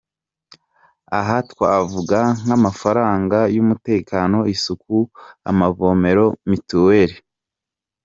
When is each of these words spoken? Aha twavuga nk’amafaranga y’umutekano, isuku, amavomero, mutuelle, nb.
Aha 1.19 1.37
twavuga 1.51 2.19
nk’amafaranga 2.43 3.37
y’umutekano, 3.55 4.37
isuku, 4.53 4.97
amavomero, 5.49 6.25
mutuelle, 6.49 7.17
nb. 7.21 7.23